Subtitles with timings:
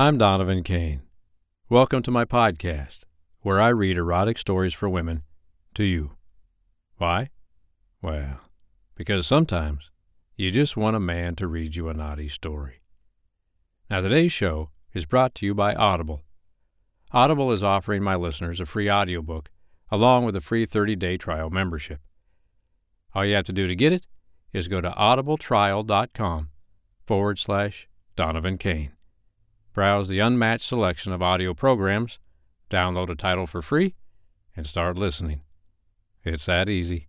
[0.00, 1.02] I'm Donovan Kane.
[1.68, 3.00] Welcome to my podcast,
[3.42, 5.24] where I read erotic stories for women
[5.74, 6.12] to you.
[6.96, 7.28] Why?
[8.00, 8.40] Well,
[8.94, 9.90] because sometimes
[10.36, 12.80] you just want a man to read you a naughty story.
[13.90, 16.22] Now, today's show is brought to you by Audible.
[17.12, 19.50] Audible is offering my listeners a free audiobook
[19.90, 22.00] along with a free 30 day trial membership.
[23.14, 24.06] All you have to do to get it
[24.54, 26.48] is go to audibletrial.com
[27.06, 27.86] forward slash
[28.16, 28.92] Donovan Kane.
[29.80, 32.18] Browse the unmatched selection of audio programs,
[32.68, 33.94] download a title for free,
[34.54, 35.40] and start listening.
[36.22, 37.08] It's that easy.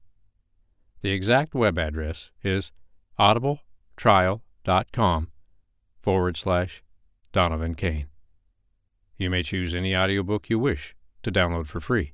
[1.01, 2.71] The exact web address is
[3.19, 5.27] audibletrial.com
[5.99, 6.81] forward slash
[7.33, 8.07] Donovan Kane.
[9.17, 12.13] You may choose any audiobook you wish to download for free.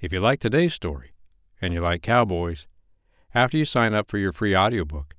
[0.00, 1.12] If you like today's story
[1.60, 2.66] and you like cowboys,
[3.34, 5.16] after you sign up for your free audiobook,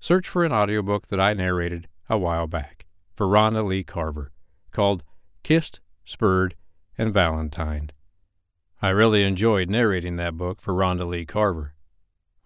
[0.00, 2.83] search for an audiobook that I narrated a while back
[3.14, 4.32] for Rhonda Lee Carver
[4.72, 5.04] called
[5.42, 6.54] Kissed, Spurred,
[6.98, 7.90] and Valentine.
[8.82, 11.74] I really enjoyed narrating that book for Rhonda Lee Carver.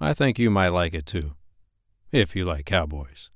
[0.00, 1.33] I think you might like it too,
[2.12, 3.30] if you like cowboys.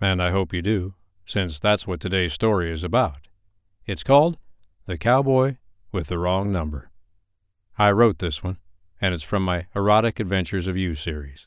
[0.00, 0.94] And I hope you do,
[1.26, 3.28] since that's what today's story is about.
[3.86, 4.38] It's called
[4.86, 5.56] The Cowboy
[5.92, 6.90] with the Wrong Number.
[7.78, 8.58] I wrote this one,
[9.00, 11.46] and it's from my Erotic Adventures of You series.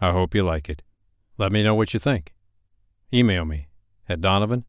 [0.00, 0.82] I hope you like it.
[1.38, 2.34] Let me know what you think.
[3.12, 3.67] Email me
[4.08, 4.64] at donovan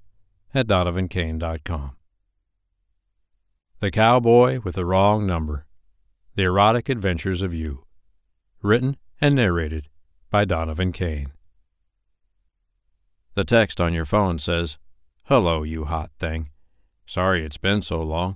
[0.53, 1.95] at donovankane.com.
[3.79, 5.65] The Cowboy with the Wrong Number
[6.35, 7.85] The Erotic Adventures of You.
[8.61, 9.87] Written and narrated
[10.29, 11.31] by Donovan Kane.
[13.35, 14.77] The text on your phone says,
[15.25, 16.49] Hello, you hot thing.
[17.05, 18.35] Sorry it's been so long.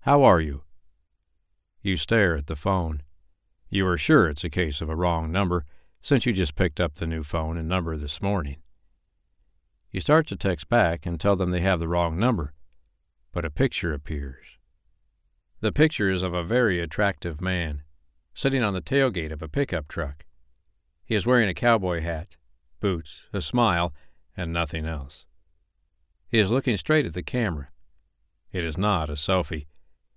[0.00, 0.62] How are you?
[1.82, 3.02] You stare at the phone.
[3.70, 5.66] You are sure it's a case of a wrong number
[6.02, 8.56] since you just picked up the new phone and number this morning.
[9.94, 12.52] You start to text back and tell them they have the wrong number,
[13.32, 14.58] but a picture appears.
[15.60, 17.84] The picture is of a very attractive man,
[18.34, 20.24] sitting on the tailgate of a pickup truck.
[21.04, 22.34] He is wearing a cowboy hat,
[22.80, 23.94] boots, a smile,
[24.36, 25.26] and nothing else.
[26.26, 27.68] He is looking straight at the camera.
[28.50, 29.66] It is not a selfie.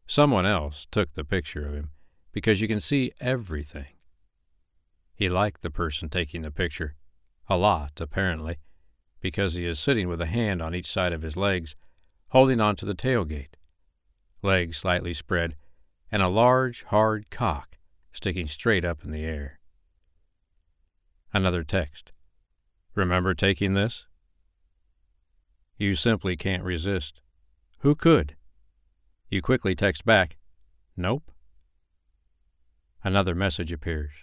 [0.08, 1.92] Someone else took the picture of him
[2.32, 3.92] because you can see everything.
[5.14, 6.96] He liked the person taking the picture.
[7.48, 8.58] A lot, apparently,
[9.28, 11.76] because he is sitting with a hand on each side of his legs,
[12.30, 13.56] holding on to the tailgate
[14.42, 15.58] legs slightly spread,
[16.10, 17.78] and a large, hard cock
[18.14, 19.60] sticking straight up in the air.
[21.34, 22.14] Another text.
[22.96, 24.06] Remember taking this?
[25.78, 27.20] You simply can't resist.
[27.80, 28.38] Who could?
[29.30, 30.38] You quickly text back,
[30.96, 31.34] Nope.
[33.04, 34.14] Another message appears.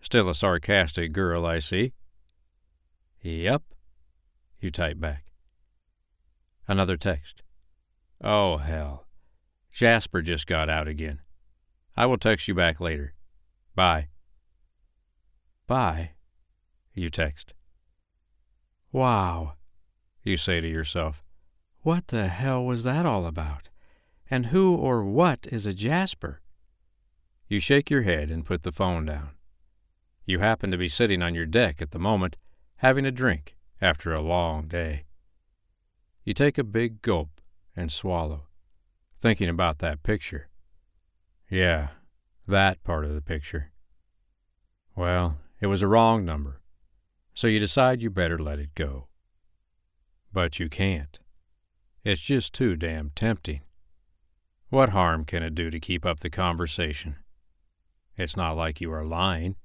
[0.00, 1.92] Still a sarcastic girl, I see.
[3.22, 3.62] Yep.
[4.60, 5.24] You type back.
[6.68, 7.42] Another text.
[8.22, 9.06] Oh, hell.
[9.72, 11.20] Jasper just got out again.
[11.96, 13.14] I will text you back later.
[13.74, 14.08] Bye.
[15.66, 16.10] Bye,
[16.94, 17.54] you text.
[18.92, 19.54] Wow,
[20.24, 21.22] you say to yourself.
[21.82, 23.68] What the hell was that all about?
[24.28, 26.40] And who or what is a Jasper?
[27.48, 29.30] You shake your head and put the phone down.
[30.26, 32.36] You happen to be sitting on your deck at the moment,
[32.78, 35.04] having a drink after a long day.
[36.24, 37.40] You take a big gulp
[37.76, 38.44] and swallow
[39.20, 40.48] thinking about that picture.
[41.50, 41.88] Yeah,
[42.46, 43.70] that part of the picture.
[44.96, 46.60] Well, it was a wrong number,
[47.34, 49.08] so you decide you better let it go.
[50.32, 51.18] But you can't.
[52.02, 53.60] It's just too damn tempting.
[54.70, 57.16] What harm can it do to keep up the conversation?
[58.16, 59.56] It's not like you are lying.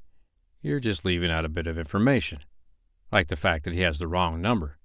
[0.61, 2.39] You're just leaving out a bit of information,
[3.15, 4.77] like the fact that he has the wrong number.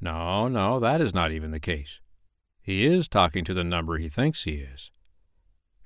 [0.00, 2.00] No, no, that is not even the case.
[2.62, 4.90] He is talking to the number he thinks he is.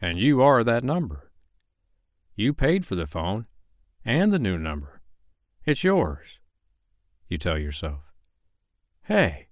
[0.00, 1.32] And you are that number.
[2.36, 3.46] You paid for the phone
[4.04, 5.02] and the new number.
[5.64, 6.38] It's yours.
[7.26, 8.02] You tell yourself.
[9.02, 9.48] Hey,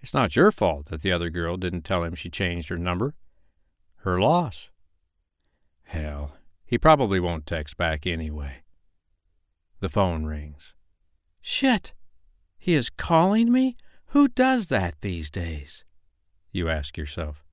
[0.00, 3.14] it's not your fault that the other girl didn't tell him she changed her number.
[3.98, 4.70] Her loss.
[5.84, 6.32] Hell,
[6.64, 8.62] he probably won't text back anyway.
[9.78, 10.74] The phone rings.
[11.48, 11.92] Shit!
[12.58, 13.76] He is calling me?
[14.06, 15.84] Who does that these days?
[16.50, 17.44] you ask yourself.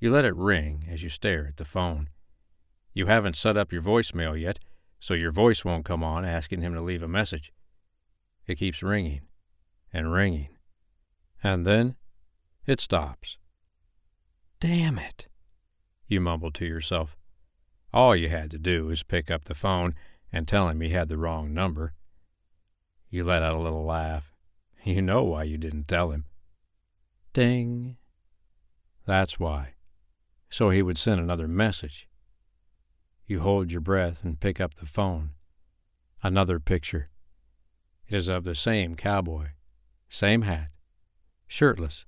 [0.00, 2.08] You let it ring as you stare at the phone.
[2.92, 4.58] You haven't set up your voicemail yet,
[4.98, 7.52] so your voice won't come on asking him to leave a message.
[8.48, 9.28] It keeps ringing
[9.92, 10.58] and ringing,
[11.40, 11.94] and then
[12.66, 13.38] it stops.
[14.58, 15.28] Damn it,
[16.08, 17.16] you mumble to yourself.
[17.94, 19.94] All you had to do was pick up the phone
[20.32, 21.92] and tell him he had the wrong number.
[23.10, 24.34] You let out a little laugh.
[24.84, 26.24] You know why you didn't tell him.
[27.32, 27.96] Ding.
[29.06, 29.74] That's why.
[30.50, 32.08] So he would send another message.
[33.26, 35.30] You hold your breath and pick up the phone.
[36.22, 37.10] Another picture.
[38.08, 39.48] It is of the same cowboy,
[40.08, 40.68] same hat,
[41.46, 42.06] shirtless.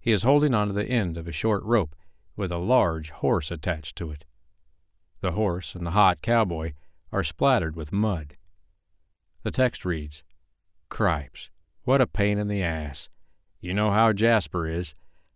[0.00, 1.94] He is holding onto the end of a short rope
[2.36, 4.24] with a large horse attached to it.
[5.20, 6.72] The horse and the hot cowboy
[7.12, 8.36] are splattered with mud.
[9.42, 10.22] The text reads,
[10.88, 11.50] Cripes,
[11.84, 13.08] what a pain in the ass.
[13.60, 14.94] You know how Jasper is.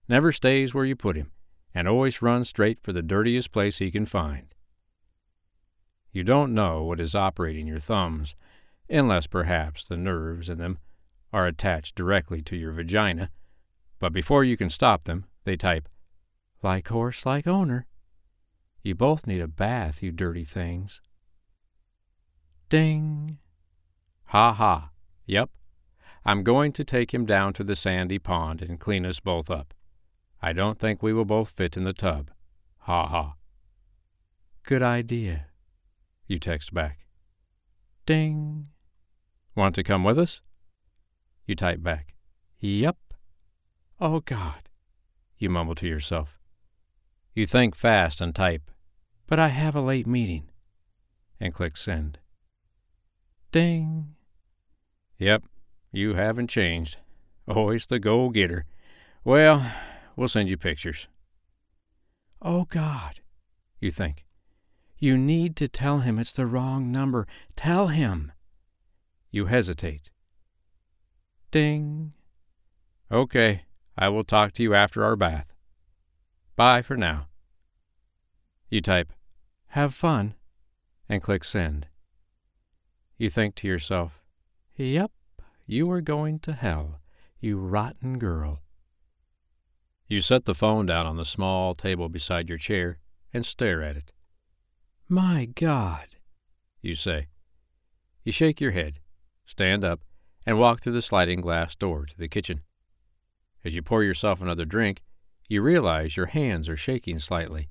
[0.08, 1.32] Never stays where you put him,
[1.74, 4.54] and always runs straight for the dirtiest place he can find.
[6.12, 8.34] You don't know what is operating your thumbs,
[8.88, 10.78] unless perhaps the nerves in them
[11.32, 13.30] are attached directly to your vagina,
[13.98, 15.88] but before you can stop them, they type,
[16.62, 17.86] like horse, like owner.
[18.82, 21.00] You both need a bath, you dirty things.
[22.68, 23.38] Ding!
[24.26, 24.90] Ha ha.
[25.26, 25.50] Yep.
[26.24, 29.72] I'm going to take him down to the sandy pond and clean us both up.
[30.42, 32.30] I don't think we will both fit in the tub.
[32.80, 33.34] Ha ha.
[34.64, 35.46] Good idea.
[36.26, 37.06] You text back.
[38.04, 38.68] Ding.
[39.54, 40.40] Want to come with us?
[41.46, 42.14] You type back.
[42.58, 42.96] Yep.
[44.00, 44.68] Oh, God.
[45.38, 46.36] You mumble to yourself.
[47.32, 48.70] You think fast and type,
[49.26, 50.50] but I have a late meeting.
[51.38, 52.18] And click send.
[53.52, 54.15] Ding.
[55.18, 55.44] Yep,
[55.92, 56.98] you haven't changed.
[57.48, 58.66] Always the go getter.
[59.24, 59.72] Well,
[60.14, 61.08] we'll send you pictures.
[62.42, 63.20] Oh, God,
[63.80, 64.24] you think.
[64.98, 67.26] You need to tell him it's the wrong number.
[67.54, 68.32] Tell him.
[69.30, 70.10] You hesitate.
[71.50, 72.12] Ding.
[73.10, 73.62] Okay,
[73.96, 75.46] I will talk to you after our bath.
[76.56, 77.28] Bye for now.
[78.68, 79.12] You type,
[79.68, 80.34] have fun,
[81.08, 81.86] and click send.
[83.16, 84.20] You think to yourself,
[84.84, 85.10] yep,
[85.66, 87.00] you are going to hell,
[87.40, 88.60] you rotten girl.
[90.08, 92.98] You set the phone down on the small table beside your chair
[93.32, 94.12] and stare at it.
[95.08, 96.06] My God,
[96.80, 97.28] you say.
[98.22, 99.00] You shake your head,
[99.44, 100.00] stand up,
[100.46, 102.62] and walk through the sliding glass door to the kitchen.
[103.64, 105.02] As you pour yourself another drink,
[105.48, 107.68] you realize your hands are shaking slightly.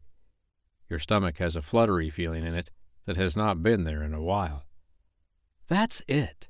[0.90, 2.70] Your stomach has a fluttery feeling in it
[3.06, 4.64] that has not been there in a while.
[5.68, 6.48] That's it,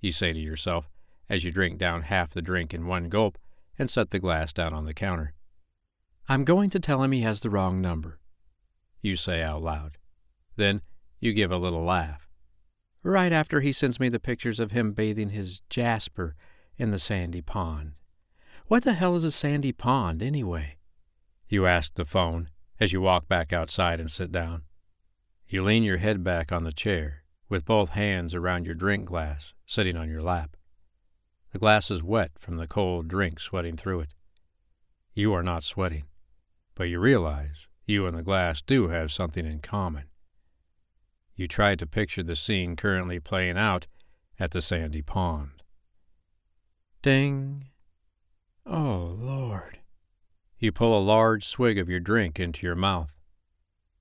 [0.00, 0.88] you say to yourself
[1.28, 3.38] as you drink down half the drink in one gulp
[3.78, 5.34] and set the glass down on the counter.
[6.28, 8.18] I'm going to tell him he has the wrong number,
[9.00, 9.96] you say out loud.
[10.56, 10.82] Then
[11.20, 12.28] you give a little laugh.
[13.02, 16.34] Right after he sends me the pictures of him bathing his Jasper
[16.76, 17.92] in the sandy pond.
[18.66, 20.76] What the hell is a sandy pond, anyway?
[21.48, 24.64] You ask the phone as you walk back outside and sit down.
[25.48, 29.54] You lean your head back on the chair, with both hands around your drink glass
[29.66, 30.56] sitting on your lap.
[31.52, 34.14] The glass is wet from the cold drink sweating through it.
[35.14, 36.04] You are not sweating,
[36.74, 40.04] but you realize you and the glass do have something in common.
[41.34, 43.86] You try to picture the scene currently playing out
[44.38, 45.62] at the sandy pond.
[47.00, 47.64] Ding!
[48.66, 49.78] Oh, Lord.
[50.58, 53.12] You pull a large swig of your drink into your mouth.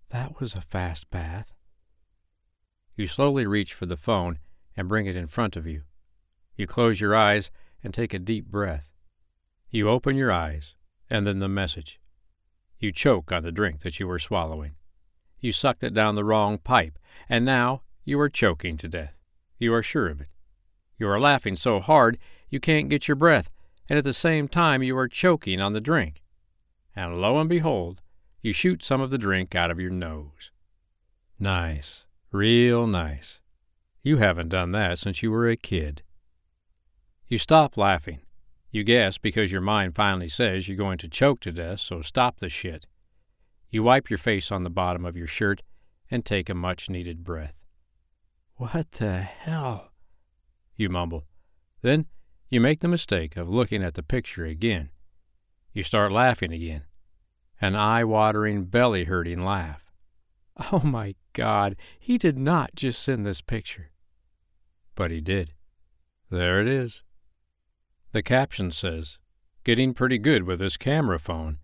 [0.10, 1.54] That was a fast bath.
[2.98, 4.40] You slowly reach for the phone
[4.76, 5.84] and bring it in front of you.
[6.56, 7.52] You close your eyes
[7.84, 8.90] and take a deep breath.
[9.70, 10.74] You open your eyes,
[11.08, 12.00] and then the message.
[12.80, 14.74] You choke on the drink that you were swallowing.
[15.40, 16.98] You sucked it down the wrong pipe,
[17.30, 19.14] and now you are choking to death.
[19.60, 20.30] You are sure of it.
[20.98, 22.18] You are laughing so hard
[22.50, 23.52] you can't get your breath,
[23.88, 26.24] and at the same time you are choking on the drink.
[26.96, 28.02] And lo and behold,
[28.42, 30.50] you shoot some of the drink out of your nose.
[31.40, 33.40] Nice, real nice.
[34.04, 36.04] You haven't done that since you were a kid.
[37.28, 38.20] You stop laughing.
[38.72, 42.40] You guess because your mind finally says you're going to choke to death, so stop
[42.40, 42.86] the shit.
[43.70, 45.62] You wipe your face on the bottom of your shirt
[46.10, 47.56] and take a much needed breath.
[48.56, 49.92] What the hell?
[50.76, 51.26] You mumble.
[51.82, 52.06] Then
[52.50, 54.90] you make the mistake of looking at the picture again.
[55.74, 56.84] You start laughing again.
[57.60, 59.87] An eye watering, belly hurting laugh.
[60.72, 63.92] Oh my God, he did not just send this picture.
[64.96, 65.54] But he did.
[66.32, 67.04] There it is.
[68.12, 69.20] The caption says,
[69.64, 71.60] Getting pretty good with this camera phone.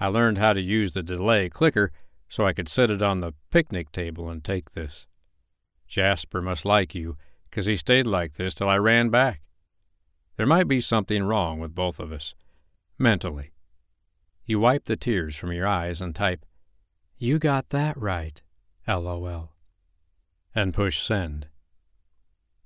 [0.00, 1.92] I learned how to use the delay clicker
[2.28, 5.06] so I could set it on the picnic table and take this.
[5.86, 7.16] Jasper must like you,
[7.50, 9.42] 'cause he stayed like this till I ran back.
[10.36, 12.34] There might be something wrong with both of us.
[12.98, 13.52] Mentally.
[14.44, 16.44] You wipe the tears from your eyes and type,
[17.24, 18.42] You got that right,
[18.86, 19.54] LOL.
[20.54, 21.46] And push send.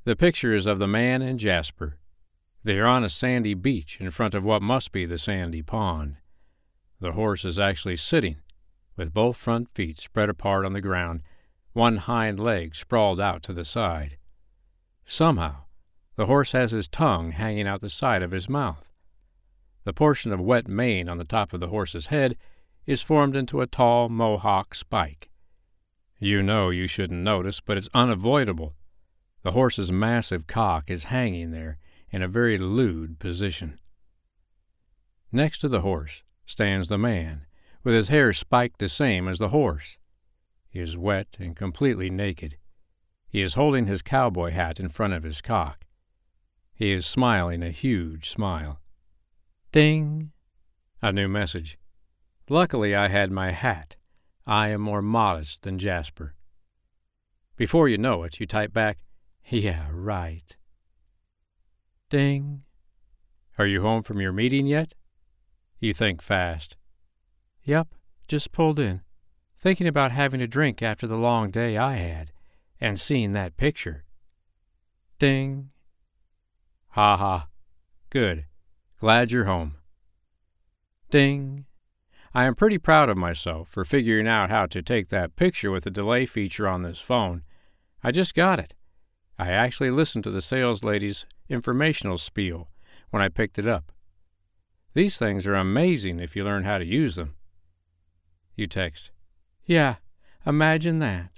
[0.03, 1.99] The picture is of the man and Jasper.
[2.65, 6.17] They are on a sandy beach in front of what must be the sandy pond.
[6.99, 8.39] The horse is actually sitting,
[8.97, 11.23] with both front feet spread apart on the ground,
[11.73, 14.17] one hind leg sprawled out to the side.
[15.07, 15.67] Somehow,
[16.17, 18.89] the horse has his tongue hanging out the side of his mouth.
[19.85, 22.37] The portion of wet mane on the top of the horse's head
[22.89, 25.29] is formed into a tall mohawk spike.
[26.19, 28.77] You know you shouldn't notice, but it's unavoidable.
[29.43, 31.77] The horse's massive cock is hanging there
[32.11, 33.79] in a very lewd position.
[35.31, 37.45] Next to the horse stands the man,
[37.85, 39.99] with his hair spiked the same as the horse.
[40.71, 42.57] He is wet and completely naked.
[43.29, 45.85] He is holding his cowboy hat in front of his cock.
[46.73, 48.81] He is smiling a huge smile.
[49.73, 50.33] Ding!
[51.03, 51.77] A new message.
[52.49, 53.97] Luckily, I had my hat.
[54.47, 56.35] I am more modest than Jasper.
[57.57, 58.99] Before you know it, you type back,
[59.45, 60.57] Yeah, right.
[62.09, 62.63] Ding.
[63.59, 64.95] Are you home from your meeting yet?
[65.79, 66.77] You think fast.
[67.65, 67.89] Yep,
[68.29, 69.03] just pulled in.
[69.59, 72.33] Thinking about having a drink after the long day I had,
[72.81, 74.05] and seeing that picture.
[75.19, 75.71] Ding.
[76.91, 77.49] Ha ha.
[78.09, 78.47] Good.
[79.01, 79.75] Glad you're home.
[81.11, 81.67] Ding.
[82.35, 85.85] I am pretty proud of myself for figuring out how to take that picture with
[85.85, 87.43] the delay feature on this phone.
[88.03, 88.75] I just got it.
[89.39, 92.69] I actually listened to the sales lady's informational spiel
[93.11, 93.93] when I picked it up.
[94.95, 97.35] These things are amazing if you learn how to use them.
[98.57, 99.11] You text,
[99.65, 99.97] Yeah,
[100.45, 101.31] imagine that.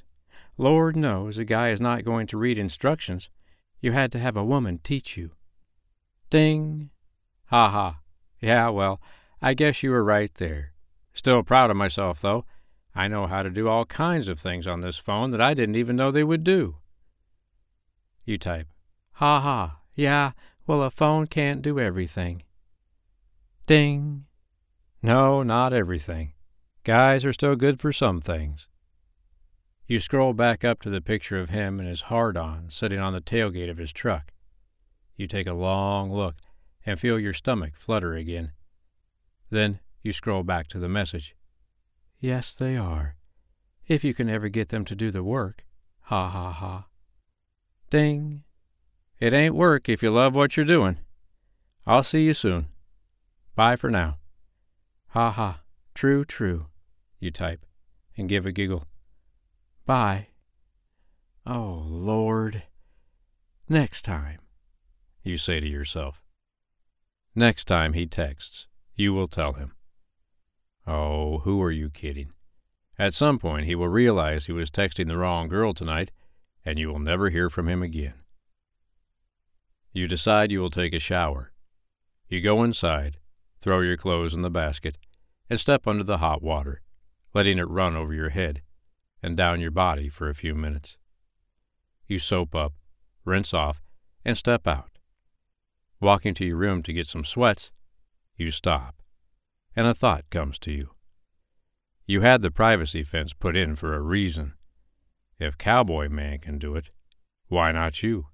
[0.57, 3.31] Lord knows a guy is not going to read instructions.
[3.81, 5.33] You had to have a woman teach you.
[6.31, 6.91] Ding.
[7.47, 7.99] Ha ha.
[8.41, 9.01] Yeah, well,
[9.43, 10.73] I guess you were right there.
[11.13, 12.45] Still proud of myself, though.
[12.95, 15.77] I know how to do all kinds of things on this phone that I didn't
[15.77, 16.77] even know they would do.
[18.25, 18.69] You type,
[19.13, 20.33] Ha ha, yeah,
[20.67, 22.43] well, a phone can't do everything.
[23.67, 24.25] Ding.
[25.03, 26.33] No, not everything.
[26.85, 28.67] Guys are still good for some things.
[29.87, 33.13] You scroll back up to the picture of him and his hard on sitting on
[33.13, 34.33] the tailgate of his truck.
[35.17, 36.37] You take a long look
[36.87, 38.53] and feel your stomach flutter again.
[39.51, 41.35] Then you scroll back to the message.
[42.19, 43.17] Yes, they are.
[43.87, 45.65] If you can ever get them to do the work.
[46.03, 46.87] Ha ha ha.
[47.89, 48.45] Ding.
[49.19, 50.99] It ain't work if you love what you're doing.
[51.87, 52.67] I'll see you soon.
[53.55, 54.19] Bye for now.
[55.09, 55.61] Ha ha.
[55.95, 56.67] True, true.
[57.19, 57.67] You type
[58.17, 58.85] and give a giggle.
[59.87, 60.29] Bye.
[61.47, 62.63] Oh, Lord.
[63.69, 64.41] Next time,
[65.23, 66.23] you say to yourself.
[67.35, 69.73] Next time he texts, you will tell him.
[70.93, 72.33] Oh, who are you kidding?
[72.99, 76.11] At some point, he will realize he was texting the wrong girl tonight,
[76.65, 78.15] and you will never hear from him again.
[79.93, 81.53] You decide you will take a shower.
[82.29, 83.19] You go inside,
[83.61, 84.99] throw your clothes in the basket,
[85.49, 86.81] and step under the hot water,
[87.33, 88.61] letting it run over your head
[89.23, 90.97] and down your body for a few minutes.
[92.09, 92.73] You soap up,
[93.25, 93.81] rinse off,
[94.25, 94.99] and step out.
[96.01, 97.71] Walking to your room to get some sweats,
[98.37, 99.00] you stop
[99.77, 100.91] and a thought comes to you.
[102.07, 104.55] You had the privacy fence put in for a reason.
[105.39, 106.91] If Cowboy Man can do it,
[107.49, 108.27] why not you?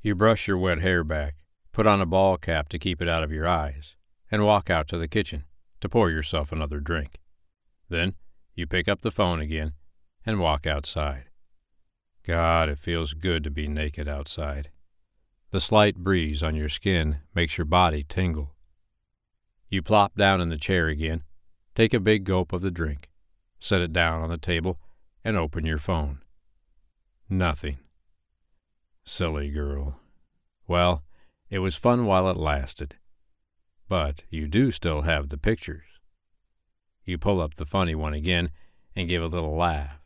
[0.00, 1.34] You brush your wet hair back,
[1.72, 3.96] put on a ball cap to keep it out of your eyes,
[4.30, 5.44] and walk out to the kitchen
[5.80, 7.20] to pour yourself another drink.
[7.88, 8.14] Then
[8.54, 9.74] you pick up the phone again
[10.26, 11.24] and walk outside.
[12.26, 14.70] God, it feels good to be naked outside.
[15.50, 18.54] The slight breeze on your skin makes your body tingle.
[19.68, 21.24] You plop down in the chair again,
[21.74, 23.08] take a big gulp of the drink,
[23.60, 24.78] set it down on the table,
[25.24, 26.20] and open your phone.
[27.28, 27.78] Nothing.
[29.04, 30.00] Silly girl.
[30.66, 31.02] Well,
[31.50, 32.96] it was fun while it lasted.
[33.88, 35.84] But you do still have the pictures.
[37.04, 38.50] You pull up the funny one again
[38.94, 39.98] and give a little laugh.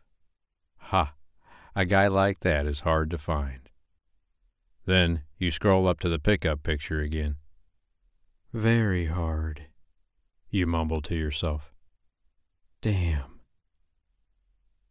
[0.77, 1.15] Ha!
[1.75, 3.71] A guy like that is hard to find.
[4.85, 7.37] Then you scroll up to the pickup picture again.
[8.53, 9.69] Very hard,
[10.51, 11.73] you mumble to yourself.
[12.83, 13.41] Damn.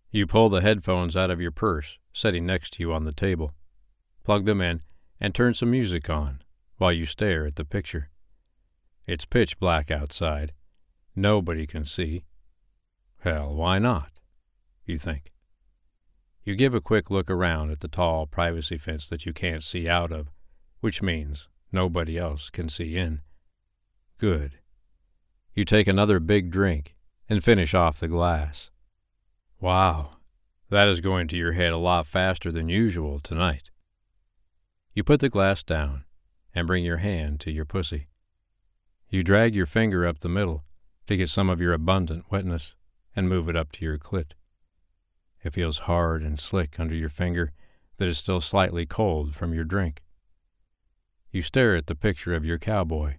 [0.10, 3.54] You pull the headphones out of your purse, sitting next to you on the table,
[4.24, 4.82] plug them in,
[5.20, 6.42] and turn some music on
[6.78, 8.10] while you stare at the picture.
[9.06, 10.54] It's pitch black outside.
[11.16, 12.24] Nobody can see.
[13.20, 14.10] Hell, why not?
[14.88, 15.32] You think.
[16.44, 19.88] You give a quick look around at the tall privacy fence that you can't see
[19.88, 20.32] out of,
[20.80, 23.22] which means nobody else can see in.
[24.22, 24.60] Good.
[25.56, 26.96] You take another big drink
[27.28, 28.70] and finish off the glass.
[29.60, 30.18] Wow,
[30.70, 33.72] that is going to your head a lot faster than usual tonight.
[34.94, 36.06] You put the glass down,
[36.54, 38.10] and bring your hand to your pussy.
[39.10, 40.66] You drag your finger up the middle
[41.08, 42.76] to get some of your abundant wetness
[43.16, 44.34] and move it up to your clit.
[45.44, 47.54] It feels hard and slick under your finger
[47.98, 50.04] that is still slightly cold from your drink.
[51.32, 53.16] You stare at the picture of your cowboy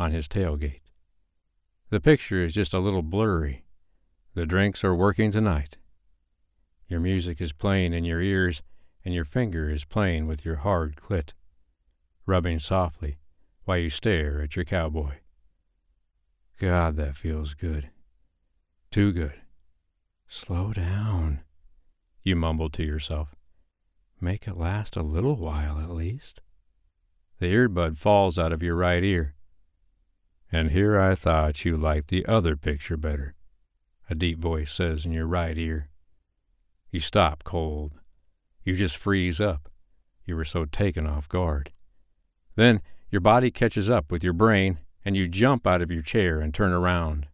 [0.00, 0.80] on his tailgate.
[1.90, 3.64] The picture is just a little blurry.
[4.34, 5.76] The drinks are working tonight.
[6.88, 8.62] Your music is playing in your ears,
[9.04, 11.34] and your finger is playing with your hard clit,
[12.24, 13.18] rubbing softly
[13.64, 15.16] while you stare at your cowboy.
[16.58, 17.90] God, that feels good.
[18.90, 19.34] Too good.
[20.28, 21.40] Slow down,
[22.22, 23.34] you mumble to yourself.
[24.18, 26.40] Make it last a little while at least.
[27.38, 29.34] The earbud falls out of your right ear.
[30.52, 33.34] And here I thought you liked the other picture better,
[34.08, 35.88] a deep voice says in your right ear.
[36.90, 37.92] You stop cold.
[38.64, 39.68] You just freeze up.
[40.24, 41.72] You were so taken off guard.
[42.56, 46.40] Then your body catches up with your brain, and you jump out of your chair
[46.40, 47.26] and turn around.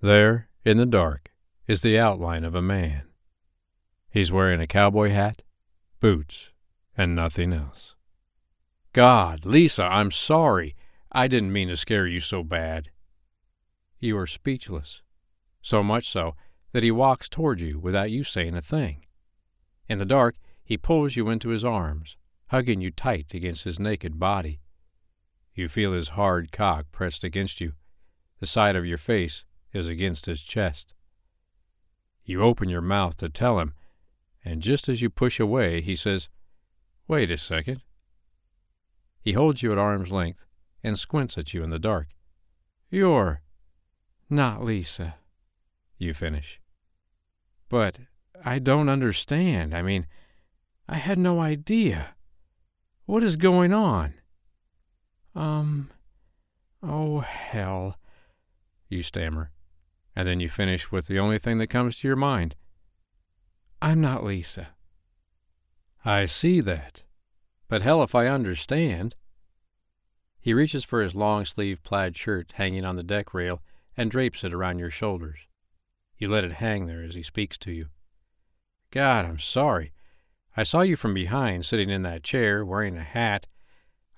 [0.00, 1.30] There, in the dark,
[1.66, 3.02] is the outline of a man.
[4.10, 5.42] He's wearing a cowboy hat,
[6.00, 6.50] boots,
[6.96, 7.94] and nothing else.
[8.92, 10.74] God, Lisa, I'm sorry.
[11.18, 12.90] I didn't mean to scare you so bad.
[13.98, 15.02] You are speechless,
[15.60, 16.36] so much so
[16.70, 19.04] that he walks toward you without you saying a thing.
[19.88, 22.16] In the dark, he pulls you into his arms,
[22.50, 24.60] hugging you tight against his naked body.
[25.56, 27.72] You feel his hard cock pressed against you.
[28.38, 30.94] The side of your face is against his chest.
[32.22, 33.74] You open your mouth to tell him,
[34.44, 36.28] and just as you push away, he says,
[37.08, 37.82] Wait a second.
[39.20, 40.44] He holds you at arm's length
[40.82, 42.08] and squints at you in the dark.
[42.90, 43.42] You're
[44.30, 45.16] not Lisa,
[45.98, 46.60] you finish.
[47.68, 47.98] But
[48.44, 49.74] I don't understand.
[49.74, 50.06] I mean,
[50.88, 52.14] I had no idea.
[53.06, 54.14] What is going on?
[55.34, 55.90] Um,
[56.82, 57.96] oh, hell,
[58.88, 59.50] you stammer,
[60.16, 62.54] and then you finish with the only thing that comes to your mind.
[63.80, 64.68] I'm not Lisa.
[66.04, 67.04] I see that.
[67.68, 69.14] But hell if I understand.
[70.40, 73.62] He reaches for his long sleeved plaid shirt hanging on the deck rail
[73.96, 75.40] and drapes it around your shoulders.
[76.16, 77.86] You let it hang there as he speaks to you.
[78.90, 79.92] God, I'm sorry.
[80.56, 83.46] I saw you from behind, sitting in that chair, wearing a hat.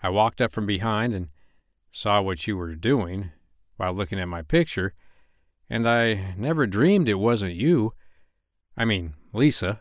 [0.02, 1.28] I walked up from behind and
[1.92, 3.32] saw what you were doing
[3.76, 4.94] while looking at my picture,
[5.68, 7.92] and I never dreamed it wasn't you.
[8.76, 9.80] I mean, Lisa.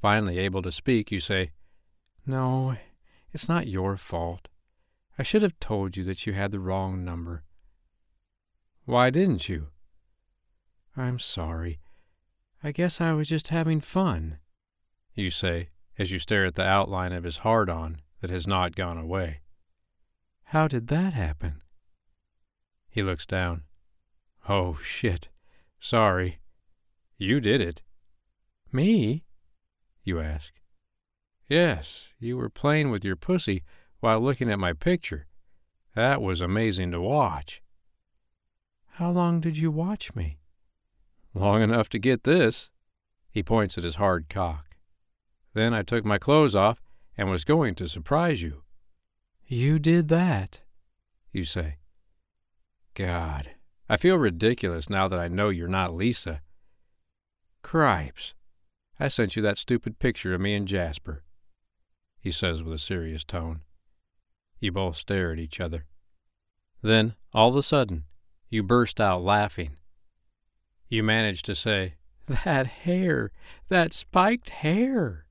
[0.00, 1.50] Finally able to speak, you say,
[2.26, 2.76] no,
[3.32, 4.48] it's not your fault.
[5.18, 7.44] I should have told you that you had the wrong number.
[8.84, 9.68] Why didn't you?
[10.96, 11.80] I'm sorry.
[12.64, 14.38] I guess I was just having fun,
[15.14, 18.76] you say, as you stare at the outline of his hard on that has not
[18.76, 19.40] gone away.
[20.44, 21.62] How did that happen?
[22.88, 23.62] He looks down.
[24.48, 25.28] Oh, shit.
[25.80, 26.38] Sorry.
[27.16, 27.82] You did it.
[28.70, 29.24] Me?
[30.04, 30.52] You ask.
[31.48, 33.62] Yes, you were playing with your pussy
[34.02, 35.26] while looking at my picture.
[35.94, 37.62] That was amazing to watch.
[38.96, 40.38] How long did you watch me?
[41.32, 42.68] Long enough to get this.
[43.30, 44.76] He points at his hard cock.
[45.54, 46.82] Then I took my clothes off
[47.16, 48.62] and was going to surprise you.
[49.46, 50.60] You did that,
[51.30, 51.76] you say.
[52.94, 53.52] God,
[53.88, 56.42] I feel ridiculous now that I know you're not Lisa.
[57.62, 58.34] Cripes,
[59.00, 61.22] I sent you that stupid picture of me and Jasper
[62.22, 63.62] he says with a serious tone.
[64.62, 65.86] You both stare at each other.
[66.82, 68.04] Then, all of a sudden,
[68.48, 69.76] you burst out laughing.
[70.88, 71.94] You manage to say,
[72.44, 73.32] That hair!
[73.70, 75.26] That spiked hair!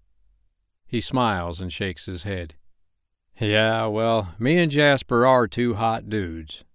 [0.86, 2.56] He smiles and shakes his head.
[3.39, 6.65] Yeah, well, me and Jasper are two hot dudes.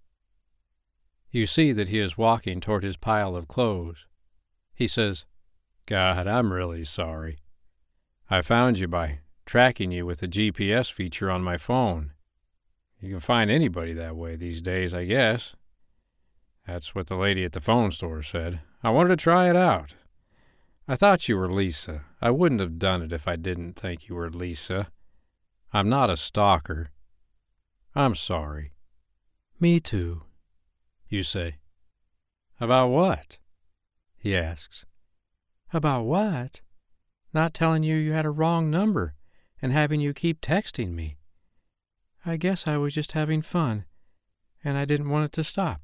[1.30, 4.06] You see that he is walking toward his pile of clothes.
[4.74, 5.26] He says,
[5.84, 7.36] God, I'm really sorry.
[8.30, 12.12] I found you by tracking you with a GPS feature on my phone.
[13.00, 15.54] You can find anybody that way these days, I guess.
[16.66, 18.60] That's what the lady at the phone store said.
[18.82, 19.94] I wanted to try it out.
[20.88, 22.04] I thought you were Lisa.
[22.20, 24.88] I wouldn't have done it if I didn't think you were Lisa.
[25.72, 26.90] I'm not a stalker.
[27.94, 28.72] I'm sorry.
[29.58, 30.22] Me too,
[31.08, 31.56] you say.
[32.60, 33.38] About what?
[34.16, 34.84] He asks.
[35.72, 36.62] About what?
[37.32, 39.14] Not telling you you had a wrong number
[39.60, 41.16] and having you keep texting me.
[42.26, 43.84] I guess I was just having fun,
[44.64, 45.80] and I didn't want it to stop.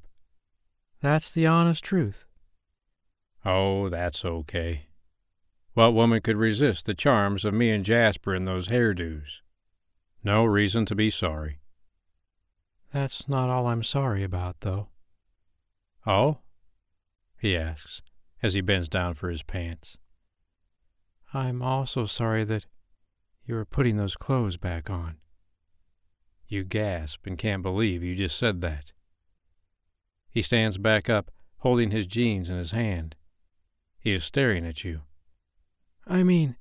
[1.01, 2.25] That's the honest truth.
[3.45, 4.87] Oh, that's okay.
[5.73, 9.39] What woman could resist the charms of me and Jasper in those hairdos?
[10.21, 11.59] No reason to be sorry.
[12.91, 14.89] That's not all I'm sorry about, though.
[16.05, 16.39] Oh?
[17.39, 18.01] he asks
[18.41, 19.97] as he bends down for his pants.
[21.33, 22.67] I'm also sorry that
[23.45, 25.17] you are putting those clothes back on.
[26.47, 28.91] You gasp and can't believe you just said that.
[30.29, 33.15] He stands back up, holding his jeans in his hand.
[33.99, 35.01] He is staring at you.
[36.05, 36.57] I mean,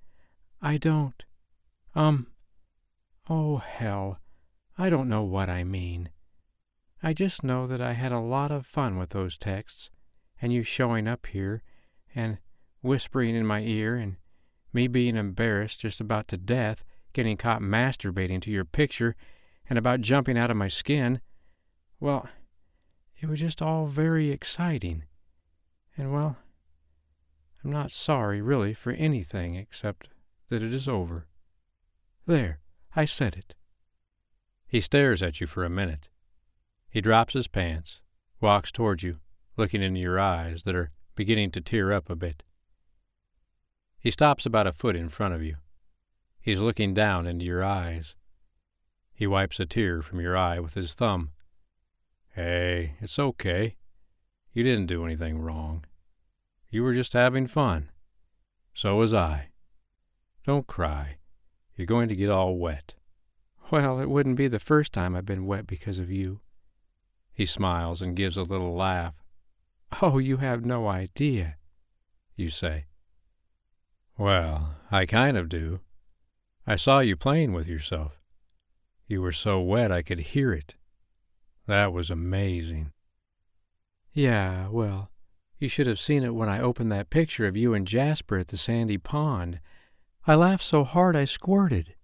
[0.60, 1.24] I don't.
[1.94, 2.28] Um.
[3.28, 4.18] Oh, hell.
[4.78, 6.10] I don't know what I mean.
[7.02, 9.90] I just know that I had a lot of fun with those texts,
[10.40, 11.62] and you showing up here,
[12.14, 12.38] and
[12.80, 14.16] whispering in my ear, and
[14.72, 19.16] me being embarrassed just about to death, getting caught masturbating to your picture,
[19.68, 21.20] and about jumping out of my skin.
[22.00, 22.28] Well,
[23.20, 25.04] it was just all very exciting.
[25.96, 26.36] And well,
[27.64, 30.08] I'm not sorry, really, for anything except
[30.48, 31.26] that it is over.
[32.26, 32.60] There,
[32.96, 33.54] I said it.
[34.66, 36.08] He stares at you for a minute.
[36.90, 38.00] He drops his pants,
[38.40, 39.18] walks toward you,
[39.56, 42.42] looking into your eyes that are beginning to tear up a bit.
[43.98, 45.56] He stops about a foot in front of you.
[46.40, 48.16] He's looking down into your eyes.
[49.14, 51.30] He wipes a tear from your eye with his thumb.
[52.34, 53.76] Hey, it's okay.
[54.52, 55.84] You didn't do anything wrong.
[56.70, 57.90] You were just having fun.
[58.74, 59.48] So was I.
[60.44, 61.18] Don't cry.
[61.76, 62.94] You're going to get all wet.
[63.70, 66.40] Well, it wouldn't be the first time I've been wet because of you.
[67.32, 69.14] He smiles and gives a little laugh.
[70.00, 71.56] Oh, you have no idea,
[72.34, 72.86] you say.
[74.16, 75.80] Well, I kind of do.
[76.66, 78.21] I saw you playing with yourself.
[79.12, 80.74] You were so wet I could hear it.
[81.66, 82.92] That was amazing.
[84.14, 85.10] Yeah, well,
[85.58, 88.48] you should have seen it when I opened that picture of you and Jasper at
[88.48, 89.60] the sandy pond.
[90.26, 91.94] I laughed so hard I squirted.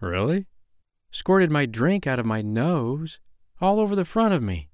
[0.00, 0.46] Really?
[1.10, 3.18] Squirted my drink out of my nose,
[3.60, 4.68] all over the front of me.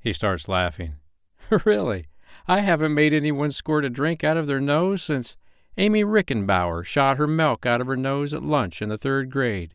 [0.00, 0.96] He starts laughing.
[1.64, 2.08] really?
[2.46, 5.34] I haven't made anyone squirt a drink out of their nose since
[5.78, 9.72] Amy Rickenbauer shot her milk out of her nose at lunch in the third grade,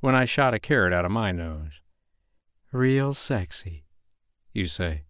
[0.00, 1.80] when I shot a carrot out of my nose.
[2.72, 3.84] Real sexy,
[4.52, 5.04] you say.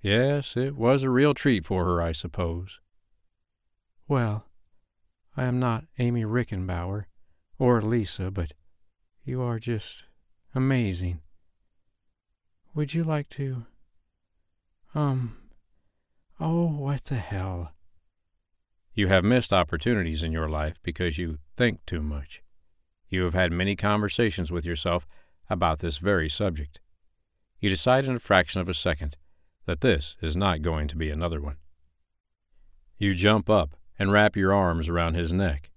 [0.00, 2.80] Yes, it was a real treat for her, I suppose.
[4.08, 4.46] Well,
[5.36, 7.04] I am not Amy Rickenbauer
[7.58, 8.52] or Lisa, but
[9.24, 10.04] you are just
[10.54, 11.20] amazing.
[12.74, 13.66] Would you like to,
[14.94, 15.36] um,
[16.44, 17.70] Oh, what the hell?
[18.94, 22.42] You have missed opportunities in your life because you think too much.
[23.12, 25.06] You have had many conversations with yourself
[25.50, 26.80] about this very subject.
[27.60, 29.18] You decide in a fraction of a second
[29.66, 31.58] that this is not going to be another one.
[32.96, 35.68] You jump up and wrap your arms around his neck.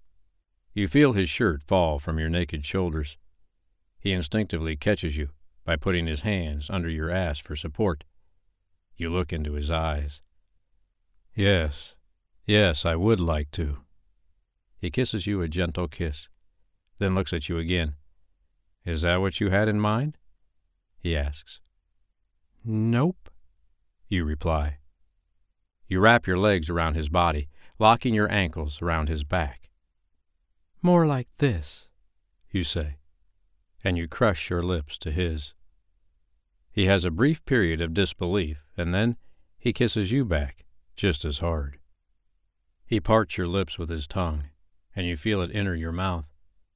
[0.73, 3.17] You feel his shirt fall from your naked shoulders.
[3.99, 5.31] He instinctively catches you
[5.65, 8.05] by putting his hands under your ass for support.
[8.95, 10.21] You look into his eyes.
[11.35, 11.95] Yes,
[12.45, 13.79] yes, I would like to.
[14.77, 16.29] He kisses you a gentle kiss,
[16.99, 17.95] then looks at you again.
[18.85, 20.17] Is that what you had in mind?
[20.99, 21.59] He asks.
[22.63, 23.29] Nope,
[24.07, 24.77] you reply.
[25.87, 29.69] You wrap your legs around his body, locking your ankles around his back.
[30.81, 31.87] More like this,
[32.51, 32.97] you say,
[33.83, 35.53] and you crush your lips to his.
[36.71, 39.17] He has a brief period of disbelief, and then
[39.57, 41.79] he kisses you back just as hard.
[42.85, 44.45] He parts your lips with his tongue,
[44.95, 46.25] and you feel it enter your mouth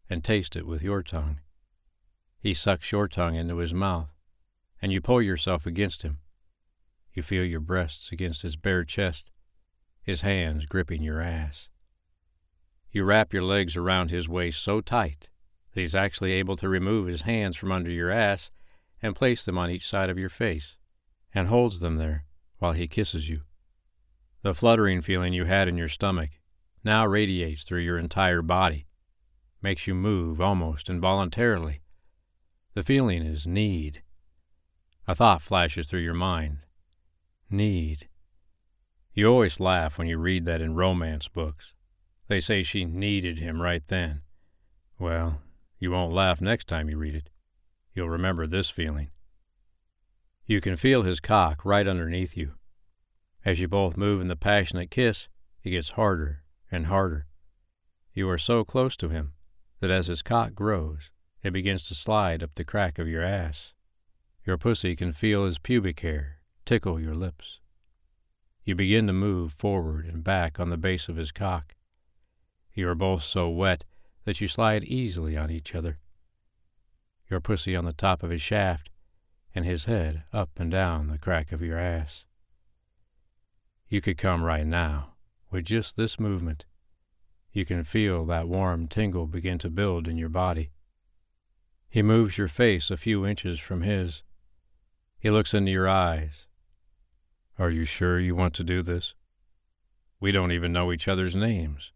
[0.10, 1.40] and taste it with your tongue.
[2.40, 4.10] He sucks your tongue into his mouth,
[4.82, 6.20] and you pull yourself against him.
[7.14, 9.30] You feel your breasts against his bare chest,
[10.02, 11.70] his hands gripping your ass.
[12.92, 15.30] You wrap your legs around his waist so tight
[15.74, 18.52] that he's actually able to remove his hands from under your ass
[19.02, 20.76] and place them on each side of your face,
[21.34, 22.26] and holds them there
[22.58, 23.42] while he kisses you.
[24.42, 26.32] The fluttering feeling you had in your stomach
[26.84, 28.88] now radiates through your entire body,
[29.62, 31.82] makes you move almost involuntarily.
[32.74, 34.02] The feeling is need.
[35.08, 36.60] A thought flashes through your mind.
[37.50, 38.08] Need.
[39.14, 41.74] You always laugh when you read that in romance books.
[42.28, 44.22] They say she needed him right then.
[45.00, 45.42] Well,
[45.80, 47.30] you won't laugh next time you read it.
[47.94, 49.10] You'll remember this feeling.
[50.46, 52.54] You can feel his cock right underneath you,
[53.46, 55.30] as you both move in the passionate kiss,
[55.64, 57.26] it gets harder and harder.
[58.14, 59.34] You are so close to him
[59.80, 61.12] that as his cock grows,
[61.44, 63.74] it begins to slide up the crack of your ass.
[64.46, 67.60] Your pussy can feel his pubic hair tickle your lips.
[68.64, 71.74] You begin to move forward and back on the base of his cock.
[72.76, 73.86] You are both so wet
[74.26, 75.98] that you slide easily on each other.
[77.28, 78.92] Your pussy on the top of his shaft,
[79.56, 82.26] and his head up and down the crack of your ass.
[83.88, 85.14] You could come right now,
[85.50, 86.66] with just this movement.
[87.52, 90.70] You can feel that warm tingle begin to build in your body.
[91.90, 94.22] He moves your face a few inches from his.
[95.20, 96.46] He looks into your eyes.
[97.58, 99.16] Are you sure you want to do this?
[100.20, 101.92] We don't even know each other's names.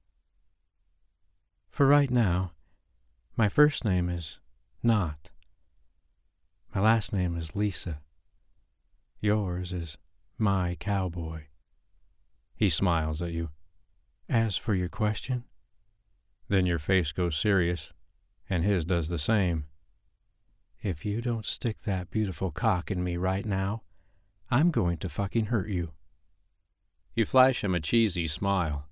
[1.69, 2.51] For right now,
[3.35, 4.39] my first name is
[4.81, 5.29] Not.
[6.73, 7.99] My last name is Lisa.
[9.21, 9.97] Yours is
[10.37, 11.43] My Cowboy.
[12.55, 13.49] He smiles at you.
[14.29, 15.43] As for your question,
[16.47, 17.91] then your face goes serious,
[18.49, 19.65] and his does the same.
[20.81, 23.83] If you don't stick that beautiful cock in me right now,
[24.49, 25.91] I'm going to fucking hurt you.
[27.15, 28.87] You flash him a cheesy smile.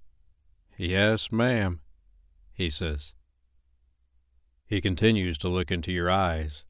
[0.78, 1.82] Yes, ma'am,
[2.54, 3.14] he says.
[4.66, 6.64] He continues to look into your eyes.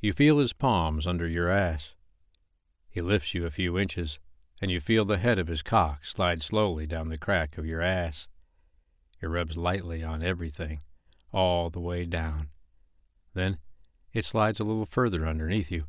[0.00, 1.94] You feel his palms under your ass.
[2.88, 4.18] He lifts you a few inches
[4.60, 7.82] and you feel the head of his cock slide slowly down the crack of your
[7.82, 8.28] ass.
[9.20, 10.80] It rubs lightly on everything,
[11.32, 12.48] all the way down.
[13.34, 13.58] Then
[14.12, 15.84] it slides a little further underneath you,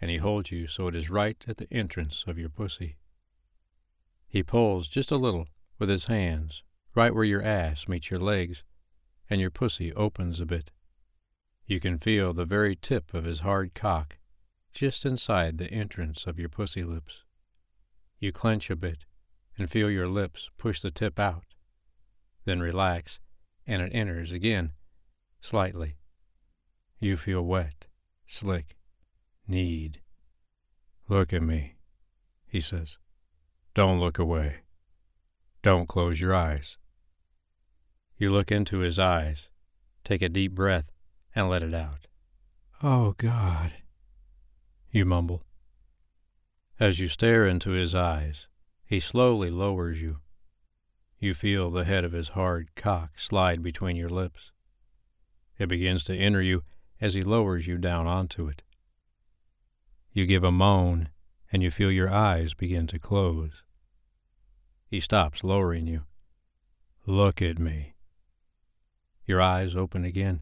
[0.00, 2.96] and he holds you so it is right at the entrance of your pussy.
[4.28, 6.62] He pulls just a little with his hands,
[6.94, 8.62] right where your ass meets your legs,
[9.28, 10.70] and your pussy opens a bit.
[11.66, 14.18] You can feel the very tip of his hard cock
[14.72, 17.24] just inside the entrance of your pussy lips.
[18.20, 19.06] You clench a bit
[19.56, 21.44] and feel your lips push the tip out.
[22.44, 23.18] Then relax,
[23.66, 24.72] and it enters again,
[25.40, 25.96] slightly.
[26.98, 27.86] You feel wet,
[28.26, 28.76] slick,
[29.48, 30.00] need.
[31.08, 31.76] Look at me,
[32.46, 32.98] he says.
[33.74, 34.56] Don't look away.
[35.62, 36.76] Don't close your eyes.
[38.16, 39.48] You look into his eyes,
[40.04, 40.90] take a deep breath,
[41.34, 42.06] and let it out.
[42.82, 43.72] Oh, God,
[44.90, 45.42] you mumble.
[46.80, 48.48] As you stare into his eyes,
[48.86, 50.20] he slowly lowers you.
[51.18, 54.50] You feel the head of his hard cock slide between your lips.
[55.58, 56.64] It begins to enter you
[56.98, 58.62] as he lowers you down onto it.
[60.14, 61.10] You give a moan,
[61.52, 63.62] and you feel your eyes begin to close.
[64.86, 66.04] He stops lowering you.
[67.04, 67.92] Look at me.
[69.26, 70.40] Your eyes open again,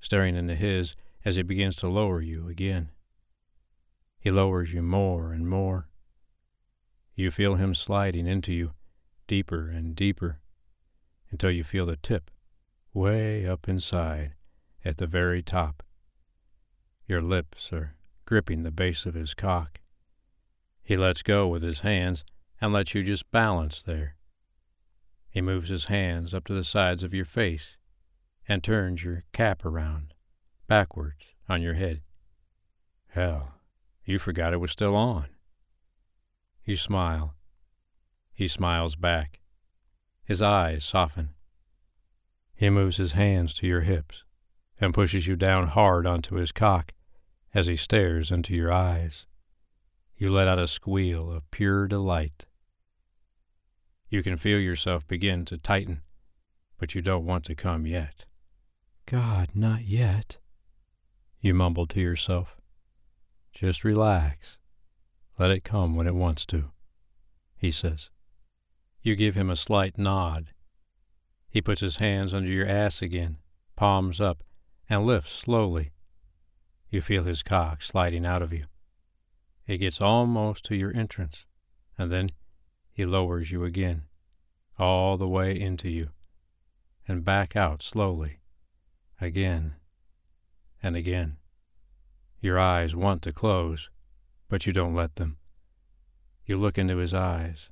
[0.00, 2.90] staring into his as he begins to lower you again.
[4.26, 5.88] He lowers you more and more.
[7.14, 8.72] You feel him sliding into you,
[9.28, 10.40] deeper and deeper,
[11.30, 12.32] until you feel the tip
[12.92, 14.34] way up inside
[14.84, 15.84] at the very top.
[17.06, 19.80] Your lips are gripping the base of his cock.
[20.82, 22.24] He lets go with his hands
[22.60, 24.16] and lets you just balance there.
[25.30, 27.76] He moves his hands up to the sides of your face
[28.48, 30.14] and turns your cap around,
[30.66, 32.02] backwards, on your head.
[33.10, 33.55] Hell,
[34.06, 35.26] you forgot it was still on.
[36.64, 37.34] You smile.
[38.32, 39.40] He smiles back.
[40.24, 41.30] His eyes soften.
[42.54, 44.22] He moves his hands to your hips
[44.80, 46.92] and pushes you down hard onto his cock
[47.52, 49.26] as he stares into your eyes.
[50.16, 52.46] You let out a squeal of pure delight.
[54.08, 56.02] You can feel yourself begin to tighten,
[56.78, 58.24] but you don't want to come yet.
[59.04, 60.38] God, not yet,
[61.40, 62.56] you mumble to yourself.
[63.56, 64.58] Just relax.
[65.38, 66.72] Let it come when it wants to,
[67.56, 68.10] he says.
[69.00, 70.48] You give him a slight nod.
[71.48, 73.38] He puts his hands under your ass again,
[73.74, 74.44] palms up,
[74.90, 75.92] and lifts slowly.
[76.90, 78.66] You feel his cock sliding out of you.
[79.66, 81.46] It gets almost to your entrance,
[81.96, 82.32] and then
[82.92, 84.02] he lowers you again,
[84.78, 86.10] all the way into you,
[87.08, 88.40] and back out slowly,
[89.18, 89.76] again
[90.82, 91.38] and again.
[92.46, 93.90] Your eyes want to close,
[94.48, 95.38] but you don't let them.
[96.44, 97.70] You look into his eyes.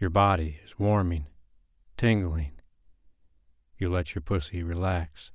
[0.00, 1.26] Your body is warming,
[1.98, 2.52] tingling.
[3.76, 5.30] You let your pussy relax.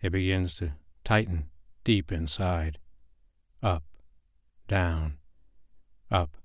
[0.00, 1.48] It begins to tighten
[1.82, 2.78] deep inside.
[3.60, 3.82] Up,
[4.68, 5.18] down,
[6.12, 6.36] up,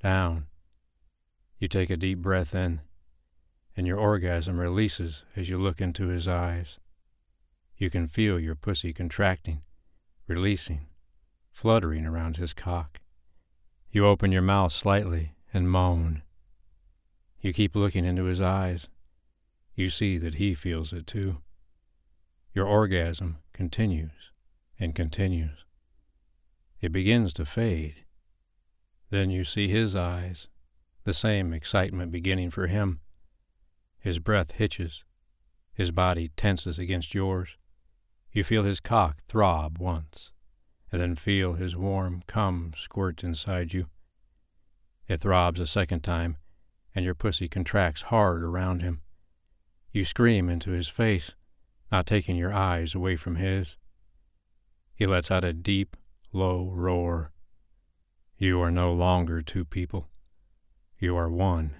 [0.00, 0.46] down.
[1.58, 2.82] You take a deep breath in,
[3.76, 6.78] and your orgasm releases as you look into his eyes.
[7.76, 9.62] You can feel your pussy contracting
[10.28, 10.86] releasing,
[11.50, 13.00] fluttering around his cock.
[13.90, 16.22] You open your mouth slightly and moan.
[17.40, 18.88] You keep looking into his eyes.
[19.74, 21.38] You see that he feels it too.
[22.54, 24.32] Your orgasm continues
[24.78, 25.64] and continues.
[26.80, 28.04] It begins to fade.
[29.10, 30.48] Then you see his eyes,
[31.04, 33.00] the same excitement beginning for him.
[33.98, 35.04] His breath hitches,
[35.72, 37.56] His body tenses against yours.
[38.38, 40.30] You feel his cock throb once,
[40.92, 43.88] and then feel his warm cum squirt inside you.
[45.08, 46.36] It throbs a second time,
[46.94, 49.00] and your pussy contracts hard around him.
[49.90, 51.32] You scream into his face,
[51.90, 53.76] not taking your eyes away from his.
[54.94, 55.96] He lets out a deep,
[56.32, 57.32] low roar.
[58.36, 60.10] You are no longer two people.
[60.96, 61.74] You are one,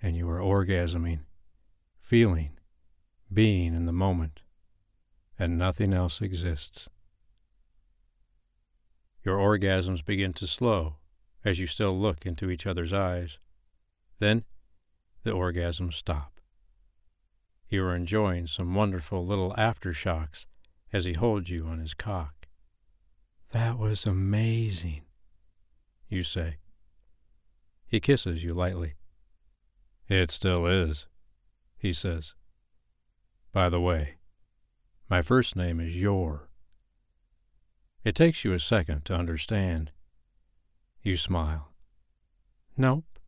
[0.00, 1.20] and you are orgasming,
[2.00, 2.52] feeling,
[3.30, 4.40] being in the moment,
[5.40, 6.86] and nothing else exists.
[9.24, 10.96] Your orgasms begin to slow
[11.42, 13.38] as you still look into each other's eyes.
[14.18, 14.44] Then
[15.24, 16.42] the orgasms stop.
[17.70, 20.44] You are enjoying some wonderful little aftershocks
[20.92, 22.46] as he holds you on his cock.
[23.52, 25.02] That was amazing,
[26.08, 26.56] you say.
[27.86, 28.94] He kisses you lightly.
[30.06, 31.06] It still is,
[31.78, 32.34] he says.
[33.52, 34.16] By the way,
[35.10, 36.48] my first name is Yor.
[38.04, 39.90] It takes you a second to understand.
[41.02, 41.72] You smile.
[42.76, 43.18] Nope.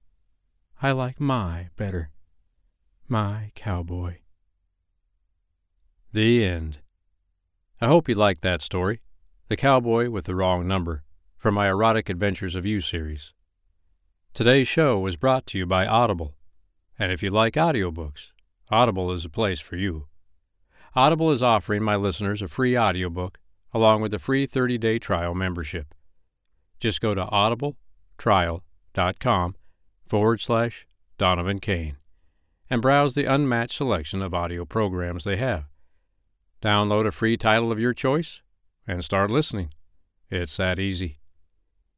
[0.81, 2.11] I like my better.
[3.09, 4.19] My cowboy.
[6.13, 6.79] The end.
[7.81, 9.01] I hope you liked that story,
[9.49, 11.03] The Cowboy with the Wrong Number,
[11.37, 13.33] from my Erotic Adventures of You series.
[14.35, 16.37] Today's show was brought to you by Audible,
[16.97, 18.29] and if you like audiobooks,
[18.71, 20.07] Audible is a place for you.
[20.95, 23.39] Audible is offering my listeners a free audiobook
[23.73, 25.95] along with a free 30-day trial membership.
[26.81, 29.57] Just go to audibletrial.com
[30.07, 31.97] forward slash Donovan Kane
[32.69, 35.65] and browse the unmatched selection of audio programs they have.
[36.61, 38.43] Download a free title of your choice
[38.87, 39.71] and start listening.
[40.31, 41.21] It's that easy.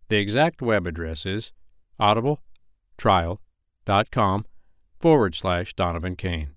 [0.09, 1.51] The exact web address is
[2.01, 4.47] audibletrial.com
[5.01, 6.54] forward slash Donovan Kane.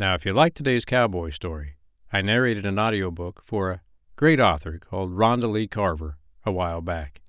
[0.00, 1.74] Now, if you like today's cowboy story,
[2.10, 3.82] I narrated an audiobook for a
[4.16, 7.20] great author called Rhonda Lee Carver a while back.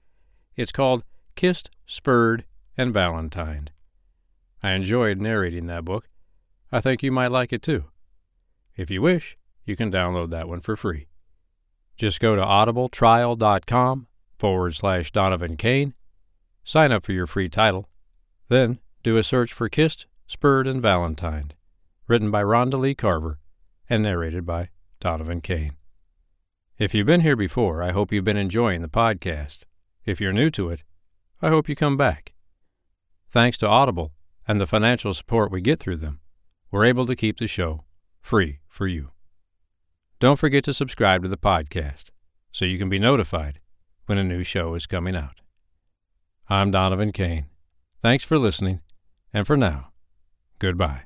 [0.56, 1.04] It's called
[1.36, 2.46] Kissed, Spurred,
[2.78, 3.72] and Valentine.
[4.64, 6.08] I enjoyed narrating that book.
[6.72, 7.90] I think you might like it too.
[8.78, 11.08] If you wish, you can download that one for free.
[11.98, 14.08] Just go to audibletrial.com
[14.40, 15.94] forward slash Donovan Kane,
[16.64, 17.90] sign up for your free title,
[18.48, 21.52] then do a search for Kissed, Spurred, and Valentine,
[22.12, 23.40] written by Rhonda Lee Carver
[23.90, 24.68] and narrated by
[25.00, 25.78] Donovan Kane.
[26.78, 29.60] If you've been here before, I hope you've been enjoying the podcast.
[30.04, 30.84] If you're new to it,
[31.42, 32.34] I hope you come back.
[33.30, 34.12] Thanks to Audible
[34.46, 36.20] and the financial support we get through them,
[36.70, 37.86] we're able to keep the show
[38.20, 39.12] free for you.
[40.20, 42.10] Don't forget to subscribe to the podcast
[42.52, 43.62] so you can be notified
[44.08, 45.40] when a new show is coming out.
[46.50, 47.46] I'm Donovan Kane.
[48.02, 48.82] Thanks for listening,
[49.34, 49.94] and for now,
[50.60, 51.04] goodbye.